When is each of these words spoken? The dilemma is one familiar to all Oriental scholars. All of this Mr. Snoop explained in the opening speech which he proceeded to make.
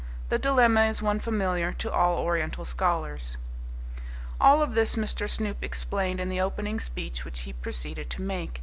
The 0.29 0.39
dilemma 0.39 0.85
is 0.85 1.03
one 1.03 1.19
familiar 1.19 1.71
to 1.73 1.91
all 1.91 2.17
Oriental 2.17 2.65
scholars. 2.65 3.37
All 4.39 4.63
of 4.63 4.73
this 4.73 4.95
Mr. 4.95 5.29
Snoop 5.29 5.63
explained 5.63 6.19
in 6.19 6.27
the 6.27 6.41
opening 6.41 6.79
speech 6.79 7.23
which 7.23 7.41
he 7.41 7.53
proceeded 7.53 8.09
to 8.09 8.23
make. 8.23 8.59